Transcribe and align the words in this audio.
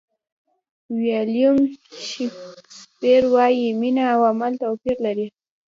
ویلیام 1.01 1.57
شکسپیر 2.09 3.23
وایي 3.33 3.65
مینه 3.79 4.05
او 4.13 4.21
عمل 4.31 4.53
توپیر 4.61 4.97
لري. 5.05 5.27